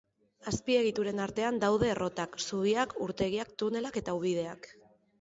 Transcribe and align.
Azpiegituren 0.51 1.21
artean 1.25 1.61
daude 1.65 1.91
errotak, 1.97 2.41
zubiak, 2.47 2.99
urtegiak, 3.09 3.57
tunelak 3.65 4.05
eta 4.07 4.21
ubideak. 4.23 4.73